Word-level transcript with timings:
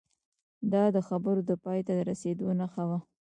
دا 0.73 0.83
د 0.95 0.97
خبرو 1.07 1.41
د 1.49 1.51
پای 1.63 1.79
ته 1.87 1.93
رسیدو 2.09 2.47
نښه 2.59 2.83
وه 2.89 2.99